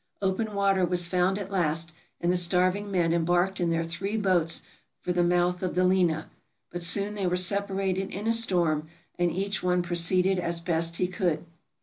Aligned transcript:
Open 0.19 0.55
water 0.55 0.83
was 0.83 1.05
found 1.05 1.37
at 1.37 1.51
last, 1.51 1.91
and 2.19 2.31
the 2.31 2.35
starving 2.35 2.89
men 2.89 3.13
embarked 3.13 3.59
in 3.59 3.69
their 3.69 3.83
three 3.83 4.17
boats 4.17 4.63
for 4.99 5.13
the 5.13 5.23
mouth 5.23 5.61
of 5.61 5.75
the 5.75 5.83
Lena; 5.83 6.27
but 6.71 6.81
soon 6.81 7.13
they 7.13 7.27
were 7.27 7.37
separated 7.37 8.09
in 8.09 8.25
a 8.25 8.33
storm, 8.33 8.87
and 9.19 9.31
each 9.31 9.61
one 9.61 9.83
proceeded 9.83 10.39
as 10.39 10.59
best 10.59 10.97
he 10.97 11.05
could. 11.05 11.45